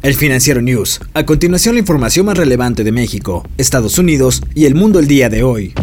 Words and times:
El 0.00 0.14
Financiero 0.14 0.62
News. 0.62 1.00
A 1.12 1.26
continuación 1.26 1.74
la 1.74 1.80
información 1.80 2.26
más 2.26 2.38
relevante 2.38 2.84
de 2.84 2.92
México, 2.92 3.44
Estados 3.58 3.98
Unidos 3.98 4.42
y 4.54 4.66
el 4.66 4.76
mundo 4.76 5.00
el 5.00 5.08
día 5.08 5.28
de 5.28 5.42
hoy. 5.42 5.74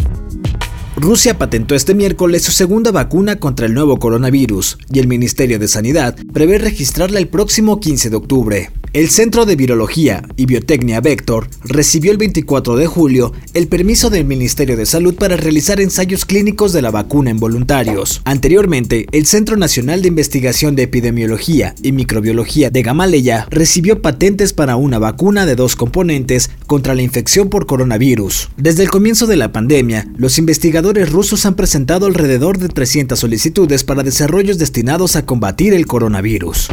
Rusia 0.98 1.38
patentó 1.38 1.76
este 1.76 1.94
miércoles 1.94 2.44
su 2.44 2.54
segunda 2.54 2.90
vacuna 2.92 3.38
contra 3.38 3.66
el 3.66 3.74
nuevo 3.74 4.00
coronavirus 4.00 4.78
y 4.94 5.00
el 5.00 5.08
Ministerio 5.08 5.60
de 5.60 5.68
Sanidad 5.68 6.16
prevé 6.32 6.58
registrarla 6.58 7.20
el 7.20 7.28
próximo 7.28 7.82
15 7.82 8.10
de 8.10 8.16
octubre. 8.16 8.72
El 8.94 9.10
Centro 9.10 9.46
de 9.46 9.58
Virología 9.58 10.24
y 10.38 10.46
Biotecnia 10.46 11.02
Vector 11.02 11.50
recibió 11.66 12.14
el 12.14 12.18
24 12.18 12.78
de 12.78 12.88
julio 12.88 13.34
el 13.54 13.68
permiso 13.68 14.10
del 14.10 14.24
Ministerio 14.24 14.78
de 14.78 14.86
Salud 14.86 15.16
para 15.16 15.36
realizar 15.36 15.82
ensayos 15.82 16.24
clínicos 16.24 16.72
de 16.72 16.82
la 16.82 16.92
vacuna 16.92 17.30
en 17.30 17.42
voluntarios. 17.42 18.22
Anteriormente, 18.24 19.06
el 19.12 19.26
Centro 19.26 19.58
Nacional 19.58 20.02
de 20.02 20.08
Investigación 20.08 20.78
de 20.78 20.84
Epidemiología 20.84 21.76
y 21.84 21.92
Microbiología 21.92 22.70
de 22.70 22.84
Gamaleya 22.84 23.48
recibió 23.50 24.02
patentes 24.02 24.54
para 24.54 24.78
una 24.78 24.98
vacuna 24.98 25.46
de 25.46 25.58
dos 25.58 25.76
componentes 25.76 26.50
contra 26.66 26.96
la 26.96 27.02
infección 27.02 27.50
por 27.50 27.66
coronavirus. 27.66 28.50
Desde 28.56 28.84
el 28.84 28.90
comienzo 28.90 29.28
de 29.28 29.36
la 29.36 29.52
pandemia, 29.52 30.08
los 30.16 30.38
investigadores 30.38 30.85
rusos 30.94 31.46
han 31.46 31.56
presentado 31.56 32.06
alrededor 32.06 32.60
de 32.60 32.70
300 32.70 33.18
solicitudes 33.18 33.84
para 33.84 34.04
desarrollos 34.04 34.58
destinados 34.58 35.16
a 35.16 35.26
combatir 35.26 35.74
el 35.74 35.88
coronavirus. 35.88 36.68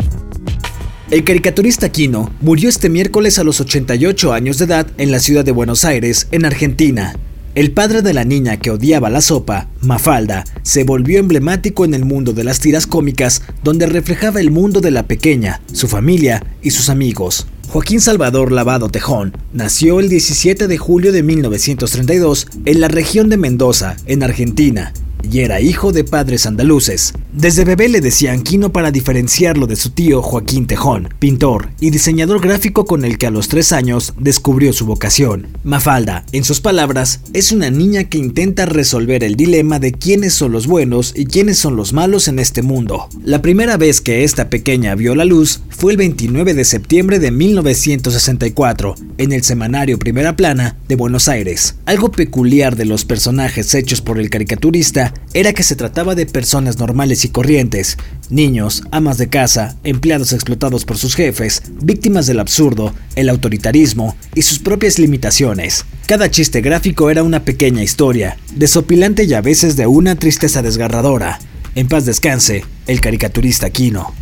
El 1.11 1.25
caricaturista 1.25 1.91
Kino 1.91 2.31
murió 2.41 2.69
este 2.69 2.89
miércoles 2.89 3.39
a 3.39 3.45
los 3.45 3.61
88 3.61 4.33
años 4.33 4.59
de 4.59 4.67
edad 4.67 4.87
en 4.99 5.11
la 5.11 5.19
ciudad 5.19 5.45
de 5.45 5.53
Buenos 5.53 5.85
Aires, 5.85 6.29
en 6.31 6.45
Argentina. 6.45 7.17
El 7.55 7.73
padre 7.73 8.03
de 8.03 8.15
la 8.15 8.25
niña 8.25 8.59
que 8.59 8.71
odiaba 8.71 9.11
la 9.11 9.21
sopa, 9.21 9.69
Mafalda, 9.81 10.45
se 10.63 10.85
volvió 10.85 11.19
emblemático 11.19 11.85
en 11.85 11.95
el 11.95 12.05
mundo 12.05 12.33
de 12.33 12.45
las 12.45 12.61
tiras 12.61 12.87
cómicas, 12.87 13.43
donde 13.63 13.87
reflejaba 13.87 14.41
el 14.41 14.51
mundo 14.51 14.81
de 14.81 14.91
la 14.91 15.07
pequeña, 15.07 15.61
su 15.73 15.89
familia 15.89 16.45
y 16.63 16.71
sus 16.71 16.89
amigos. 16.89 17.47
Joaquín 17.73 18.03
Salvador 18.03 18.53
Lavado 18.53 18.91
Tejón 18.91 19.35
nació 19.55 19.99
el 19.99 20.11
17 20.11 20.69
de 20.69 20.77
julio 20.77 21.11
de 21.11 21.23
1932 21.23 22.47
en 22.67 22.81
la 22.83 22.89
región 22.89 23.31
de 23.31 23.39
Mendoza, 23.39 23.97
en 24.05 24.23
Argentina, 24.23 24.93
y 25.23 25.41
era 25.41 25.59
hijo 25.63 25.91
de 25.91 26.05
padres 26.05 26.45
andaluces. 26.45 27.15
Desde 27.33 27.65
bebé 27.65 27.89
le 27.89 28.03
decían 28.03 28.43
Quino 28.43 28.73
para 28.73 28.91
diferenciarlo 28.91 29.67
de 29.67 29.75
su 29.75 29.89
tío 29.89 30.21
Joaquín 30.21 30.67
Tejón, 30.67 31.09
pintor 31.19 31.71
y 31.81 31.89
diseñador 31.89 32.43
gráfico 32.43 32.85
con 32.85 33.07
el 33.07 33.17
que 33.17 33.27
a 33.27 33.31
los 33.31 33.49
tres 33.49 33.73
años 33.73 34.13
descubrió 34.19 34.75
su 34.75 34.85
vocación. 34.85 35.47
Mafalda, 35.65 36.27
en 36.33 36.45
sus 36.45 36.61
palabras, 36.61 37.21
es 37.33 37.51
una 37.51 37.71
niña 37.71 38.05
que 38.05 38.19
intenta 38.19 38.67
resolver 38.67 39.25
el 39.25 39.37
dilema 39.37 39.79
de 39.79 39.93
quiénes 39.93 40.35
son 40.35 40.53
los 40.53 40.67
buenos 40.67 41.15
y 41.17 41.25
quiénes 41.25 41.59
son 41.59 41.75
los 41.75 41.95
malos 41.95 42.29
en 42.29 42.39
este 42.39 42.61
mundo. 42.61 43.09
La 43.25 43.41
primera 43.41 43.79
vez 43.79 44.03
que 44.03 44.25
esta 44.25 44.51
pequeña 44.51 44.95
vio 44.95 45.15
la 45.15 45.25
luz 45.25 45.63
fue 45.71 45.93
el 45.93 45.97
29 45.97 46.53
de 46.53 46.67
septiembre 46.67 47.19
de 47.19 47.31
1964, 47.31 48.95
en 49.17 49.33
el 49.33 49.43
semanario 49.43 49.99
Primera 49.99 50.37
Plana 50.37 50.77
de 50.87 50.97
Buenos 50.97 51.29
Aires. 51.29 51.77
Algo 51.87 52.11
peculiar 52.11 52.77
de 52.77 52.85
los 52.85 53.07
personajes 53.07 53.75
hechos 53.75 54.03
por 54.03 54.21
el 54.21 54.29
caricaturista 54.29 55.15
era 55.33 55.55
que 55.55 55.63
se 55.63 55.77
trataba 55.77 56.15
de 56.15 56.27
personas 56.27 56.79
normales 56.79 57.22
y 57.25 57.29
corrientes, 57.29 57.99
niños, 58.31 58.83
amas 58.91 59.19
de 59.19 59.29
casa, 59.29 59.77
empleados 59.85 60.33
explotados 60.33 60.85
por 60.85 60.99
sus 60.99 61.15
jefes, 61.15 61.63
víctimas 61.83 62.27
del 62.27 62.41
absurdo, 62.41 62.95
el 63.15 63.29
autoritarismo 63.29 64.17
y 64.35 64.43
sus 64.43 64.59
propias 64.59 64.99
limitaciones. 64.99 65.85
Cada 66.07 66.31
chiste 66.31 66.61
gráfico 66.61 67.11
era 67.11 67.23
una 67.23 67.45
pequeña 67.45 67.83
historia, 67.83 68.37
desopilante 68.55 69.25
y 69.25 69.35
a 69.35 69.41
veces 69.41 69.77
de 69.77 69.87
una 69.87 70.17
tristeza 70.17 70.63
desgarradora. 70.63 71.39
En 71.75 71.89
paz 71.89 72.05
descanse, 72.05 72.65
el 72.87 73.01
caricaturista 73.01 73.71
Kino. 73.71 74.13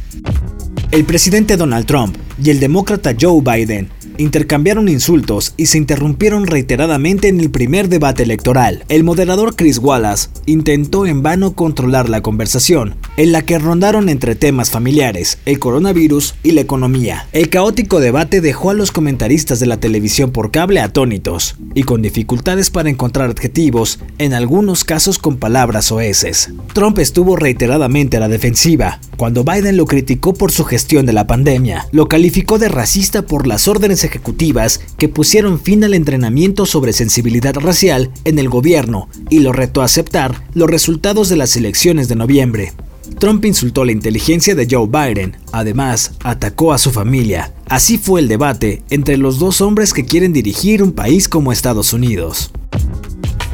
El 0.90 1.04
presidente 1.04 1.56
Donald 1.56 1.86
Trump 1.86 2.16
y 2.42 2.50
el 2.50 2.60
demócrata 2.60 3.14
Joe 3.18 3.40
Biden 3.42 3.90
intercambiaron 4.20 4.88
insultos 4.88 5.54
y 5.56 5.66
se 5.66 5.78
interrumpieron 5.78 6.46
reiteradamente 6.46 7.28
en 7.28 7.40
el 7.40 7.50
primer 7.50 7.88
debate 7.88 8.22
electoral. 8.22 8.84
El 8.88 9.02
moderador 9.02 9.56
Chris 9.56 9.78
Wallace 9.78 10.28
intentó 10.46 11.06
en 11.06 11.22
vano 11.22 11.52
controlar 11.54 12.08
la 12.08 12.20
conversación, 12.20 12.96
en 13.16 13.32
la 13.32 13.42
que 13.42 13.58
rondaron 13.58 14.08
entre 14.08 14.34
temas 14.34 14.70
familiares, 14.70 15.38
el 15.46 15.58
coronavirus 15.58 16.34
y 16.42 16.52
la 16.52 16.60
economía. 16.60 17.28
El 17.32 17.48
caótico 17.48 18.00
debate 18.00 18.40
dejó 18.40 18.70
a 18.70 18.74
los 18.74 18.92
comentaristas 18.92 19.58
de 19.58 19.66
la 19.66 19.78
televisión 19.78 20.32
por 20.32 20.50
cable 20.50 20.80
atónitos 20.80 21.56
y 21.74 21.84
con 21.84 22.02
dificultades 22.02 22.70
para 22.70 22.90
encontrar 22.90 23.30
adjetivos, 23.30 24.00
en 24.18 24.34
algunos 24.34 24.84
casos 24.84 25.18
con 25.18 25.38
palabras 25.38 25.90
oeces. 25.92 26.50
Trump 26.74 26.98
estuvo 26.98 27.36
reiteradamente 27.36 28.18
a 28.18 28.20
la 28.20 28.28
defensiva, 28.28 29.00
cuando 29.16 29.44
Biden 29.44 29.76
lo 29.76 29.86
criticó 29.86 30.34
por 30.34 30.52
su 30.52 30.64
gestión 30.64 31.06
de 31.06 31.12
la 31.12 31.26
pandemia. 31.26 31.86
Lo 31.92 32.08
calificó 32.08 32.58
de 32.58 32.68
racista 32.68 33.22
por 33.22 33.46
las 33.46 33.68
órdenes 33.68 34.04
ejecutivas 34.10 34.80
que 34.98 35.08
pusieron 35.08 35.60
fin 35.60 35.84
al 35.84 35.94
entrenamiento 35.94 36.66
sobre 36.66 36.92
sensibilidad 36.92 37.54
racial 37.54 38.10
en 38.24 38.38
el 38.38 38.48
gobierno 38.48 39.08
y 39.30 39.38
lo 39.38 39.52
retó 39.52 39.82
a 39.82 39.84
aceptar 39.84 40.44
los 40.52 40.68
resultados 40.68 41.28
de 41.28 41.36
las 41.36 41.56
elecciones 41.56 42.08
de 42.08 42.16
noviembre. 42.16 42.72
Trump 43.18 43.44
insultó 43.44 43.84
la 43.84 43.92
inteligencia 43.92 44.54
de 44.54 44.66
Joe 44.70 44.86
Biden, 44.86 45.36
además 45.52 46.12
atacó 46.22 46.72
a 46.72 46.78
su 46.78 46.90
familia. 46.90 47.52
Así 47.68 47.98
fue 47.98 48.20
el 48.20 48.28
debate 48.28 48.82
entre 48.90 49.16
los 49.16 49.38
dos 49.38 49.60
hombres 49.60 49.92
que 49.92 50.04
quieren 50.04 50.32
dirigir 50.32 50.82
un 50.82 50.92
país 50.92 51.28
como 51.28 51.52
Estados 51.52 51.92
Unidos. 51.92 52.50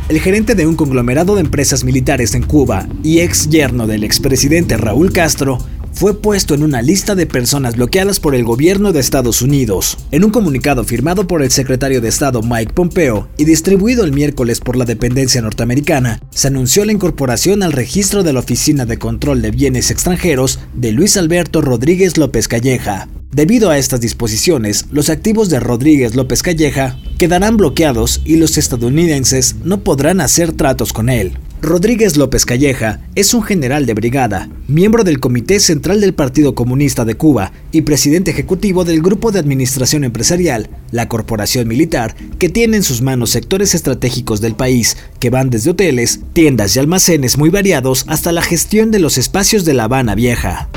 El 0.08 0.20
gerente 0.20 0.54
de 0.54 0.66
un 0.66 0.76
conglomerado 0.76 1.34
de 1.34 1.40
empresas 1.40 1.82
militares 1.82 2.34
en 2.34 2.44
Cuba 2.44 2.86
y 3.02 3.20
ex 3.20 3.48
yerno 3.48 3.88
del 3.88 4.04
expresidente 4.04 4.76
Raúl 4.76 5.12
Castro 5.12 5.58
fue 5.96 6.20
puesto 6.20 6.54
en 6.54 6.62
una 6.62 6.82
lista 6.82 7.14
de 7.14 7.24
personas 7.24 7.76
bloqueadas 7.76 8.20
por 8.20 8.34
el 8.34 8.44
gobierno 8.44 8.92
de 8.92 9.00
Estados 9.00 9.40
Unidos. 9.40 9.96
En 10.10 10.24
un 10.24 10.30
comunicado 10.30 10.84
firmado 10.84 11.26
por 11.26 11.42
el 11.42 11.50
secretario 11.50 12.02
de 12.02 12.10
Estado 12.10 12.42
Mike 12.42 12.74
Pompeo 12.74 13.30
y 13.38 13.46
distribuido 13.46 14.04
el 14.04 14.12
miércoles 14.12 14.60
por 14.60 14.76
la 14.76 14.84
dependencia 14.84 15.40
norteamericana, 15.40 16.20
se 16.30 16.48
anunció 16.48 16.84
la 16.84 16.92
incorporación 16.92 17.62
al 17.62 17.72
registro 17.72 18.22
de 18.22 18.34
la 18.34 18.40
Oficina 18.40 18.84
de 18.84 18.98
Control 18.98 19.40
de 19.40 19.50
Bienes 19.50 19.90
Extranjeros 19.90 20.58
de 20.74 20.92
Luis 20.92 21.16
Alberto 21.16 21.62
Rodríguez 21.62 22.18
López 22.18 22.46
Calleja. 22.46 23.08
Debido 23.32 23.70
a 23.70 23.78
estas 23.78 24.02
disposiciones, 24.02 24.86
los 24.90 25.08
activos 25.08 25.48
de 25.48 25.60
Rodríguez 25.60 26.14
López 26.14 26.42
Calleja 26.42 26.98
quedarán 27.16 27.56
bloqueados 27.56 28.20
y 28.26 28.36
los 28.36 28.58
estadounidenses 28.58 29.56
no 29.64 29.80
podrán 29.80 30.20
hacer 30.20 30.52
tratos 30.52 30.92
con 30.92 31.08
él. 31.08 31.38
Rodríguez 31.66 32.16
López 32.16 32.46
Calleja 32.46 33.00
es 33.16 33.34
un 33.34 33.42
general 33.42 33.86
de 33.86 33.94
brigada, 33.94 34.48
miembro 34.68 35.02
del 35.02 35.18
Comité 35.18 35.58
Central 35.58 36.00
del 36.00 36.14
Partido 36.14 36.54
Comunista 36.54 37.04
de 37.04 37.16
Cuba 37.16 37.50
y 37.72 37.80
presidente 37.80 38.30
ejecutivo 38.30 38.84
del 38.84 39.02
Grupo 39.02 39.32
de 39.32 39.40
Administración 39.40 40.04
Empresarial, 40.04 40.70
la 40.92 41.08
corporación 41.08 41.66
militar, 41.66 42.14
que 42.38 42.48
tiene 42.48 42.76
en 42.76 42.84
sus 42.84 43.02
manos 43.02 43.30
sectores 43.30 43.74
estratégicos 43.74 44.40
del 44.40 44.54
país, 44.54 44.96
que 45.18 45.28
van 45.28 45.50
desde 45.50 45.70
hoteles, 45.70 46.20
tiendas 46.34 46.76
y 46.76 46.78
almacenes 46.78 47.36
muy 47.36 47.50
variados 47.50 48.04
hasta 48.06 48.30
la 48.30 48.42
gestión 48.42 48.92
de 48.92 49.00
los 49.00 49.18
espacios 49.18 49.64
de 49.64 49.74
La 49.74 49.84
Habana 49.84 50.14
Vieja. 50.14 50.68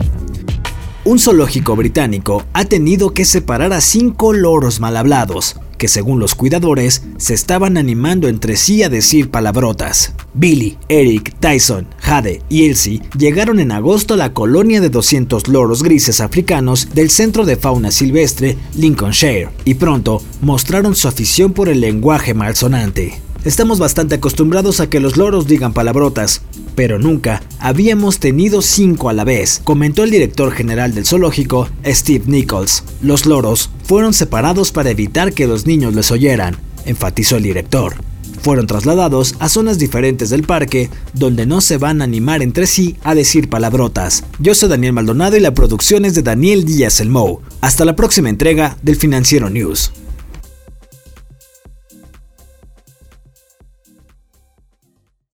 Un 1.05 1.19
zoológico 1.19 1.75
británico 1.75 2.45
ha 2.53 2.65
tenido 2.65 3.13
que 3.13 3.25
separar 3.25 3.73
a 3.73 3.81
cinco 3.81 4.33
loros 4.33 4.79
mal 4.79 4.97
hablados, 4.97 5.55
que 5.79 5.87
según 5.87 6.19
los 6.19 6.35
cuidadores 6.35 7.01
se 7.17 7.33
estaban 7.33 7.77
animando 7.77 8.27
entre 8.27 8.55
sí 8.55 8.83
a 8.83 8.89
decir 8.89 9.31
palabrotas. 9.31 10.13
Billy, 10.35 10.77
Eric, 10.89 11.33
Tyson, 11.39 11.87
Jade 11.97 12.43
y 12.49 12.65
Elsie 12.65 13.01
llegaron 13.17 13.59
en 13.59 13.71
agosto 13.71 14.13
a 14.13 14.17
la 14.17 14.33
colonia 14.33 14.81
de 14.81 14.89
200 14.89 15.47
loros 15.47 15.81
grises 15.81 16.21
africanos 16.21 16.89
del 16.93 17.09
Centro 17.09 17.45
de 17.45 17.55
Fauna 17.55 17.89
Silvestre 17.89 18.57
Lincolnshire 18.75 19.49
y 19.65 19.73
pronto 19.73 20.21
mostraron 20.41 20.95
su 20.95 21.07
afición 21.07 21.53
por 21.53 21.69
el 21.69 21.81
lenguaje 21.81 22.35
malsonante. 22.35 23.28
Estamos 23.45 23.79
bastante 23.79 24.15
acostumbrados 24.15 24.81
a 24.81 24.89
que 24.89 24.99
los 24.99 25.15
loros 25.15 25.47
digan 25.47 25.71
palabrotas, 25.71 26.41
pero 26.75 26.99
nunca 26.99 27.41
habíamos 27.59 28.19
tenido 28.19 28.61
cinco 28.61 29.07
a 29.07 29.13
la 29.13 29.23
vez, 29.23 29.61
comentó 29.63 30.03
el 30.03 30.11
director 30.11 30.51
general 30.51 30.93
del 30.93 31.05
zoológico, 31.05 31.69
Steve 31.85 32.25
Nichols. 32.27 32.83
Los 33.01 33.25
loros 33.25 33.69
fueron 33.85 34.13
separados 34.13 34.73
para 34.73 34.89
evitar 34.89 35.31
que 35.31 35.47
los 35.47 35.65
niños 35.65 35.95
les 35.95 36.11
oyeran, 36.11 36.57
enfatizó 36.85 37.37
el 37.37 37.43
director. 37.43 37.93
Fueron 38.41 38.67
trasladados 38.67 39.35
a 39.39 39.47
zonas 39.47 39.79
diferentes 39.79 40.29
del 40.29 40.43
parque, 40.43 40.89
donde 41.13 41.45
no 41.45 41.61
se 41.61 41.77
van 41.77 42.01
a 42.01 42.05
animar 42.05 42.41
entre 42.41 42.67
sí 42.67 42.97
a 43.03 43.15
decir 43.15 43.49
palabrotas. 43.49 44.25
Yo 44.39 44.53
soy 44.53 44.67
Daniel 44.67 44.93
Maldonado 44.93 45.37
y 45.37 45.41
la 45.41 45.53
producción 45.53 46.03
es 46.03 46.13
de 46.13 46.23
Daniel 46.23 46.65
Díaz 46.65 46.99
Elmou. 46.99 47.39
Hasta 47.61 47.85
la 47.85 47.95
próxima 47.95 48.29
entrega 48.29 48.77
del 48.81 48.97
Financiero 48.97 49.49
News. 49.49 49.91